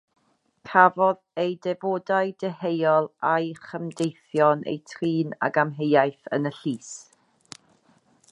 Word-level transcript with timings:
Cafodd 0.67 1.19
ei 1.41 1.51
defodau 1.65 2.31
deheuol 2.43 3.09
a'i 3.33 3.51
chymdeithion 3.67 4.65
eu 4.73 4.79
trin 4.93 5.37
ag 5.49 5.61
amheuaeth 5.65 6.33
yn 6.39 6.51
y 6.51 6.55
llys. 6.61 6.91